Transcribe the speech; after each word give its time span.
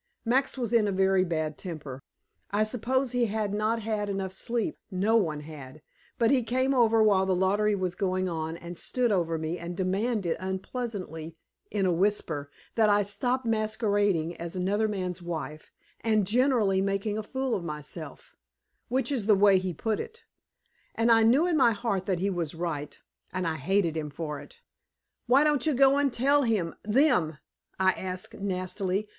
Max 0.25 0.57
was 0.57 0.73
in 0.73 0.87
a 0.87 0.91
very 0.91 1.23
bad 1.23 1.59
temper; 1.59 2.01
I 2.49 2.63
suppose 2.63 3.11
he 3.11 3.27
had 3.27 3.53
not 3.53 3.83
had 3.83 4.09
enough 4.09 4.33
sleep 4.33 4.79
no 4.89 5.15
one 5.15 5.41
had. 5.41 5.83
But 6.17 6.31
he 6.31 6.41
came 6.41 6.73
over 6.73 7.03
while 7.03 7.27
the 7.27 7.35
lottery 7.35 7.75
was 7.75 7.93
going 7.93 8.27
on 8.27 8.57
and 8.57 8.75
stood 8.75 9.11
over 9.11 9.37
me 9.37 9.59
and 9.59 9.77
demanded 9.77 10.37
unpleasantly, 10.39 11.35
in 11.69 11.85
a 11.85 11.91
whisper, 11.93 12.49
that 12.73 12.89
I 12.89 13.03
stop 13.03 13.45
masquerading 13.45 14.35
as 14.37 14.55
another 14.55 14.87
man's 14.87 15.21
wife 15.21 15.71
and 15.99 16.25
generally 16.25 16.81
making 16.81 17.19
a 17.19 17.21
fool 17.21 17.53
of 17.53 17.63
myself 17.63 18.35
which 18.87 19.11
is 19.11 19.27
the 19.27 19.35
way 19.35 19.59
he 19.59 19.71
put 19.71 19.99
it. 19.99 20.23
And 20.95 21.11
I 21.11 21.21
knew 21.21 21.45
in 21.45 21.55
my 21.57 21.73
heart 21.73 22.07
that 22.07 22.17
he 22.17 22.31
was 22.31 22.55
right, 22.55 22.99
and 23.31 23.45
I 23.45 23.57
hated 23.57 23.95
him 23.95 24.09
for 24.09 24.39
it. 24.39 24.61
"Why 25.27 25.43
don't 25.43 25.67
you 25.67 25.75
go 25.75 25.97
and 25.99 26.11
tell 26.11 26.41
him 26.41 26.73
them?" 26.83 27.37
I 27.79 27.91
asked 27.91 28.33
nastily. 28.33 29.07